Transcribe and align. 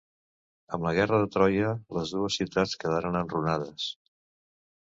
Amb 0.77 0.85
la 0.87 0.93
Guerra 0.99 1.19
de 1.23 1.27
Troia, 1.35 1.73
les 1.97 2.13
dues 2.15 2.39
ciutats 2.39 2.75
quedaren 2.85 3.21
enrunades. 3.23 3.91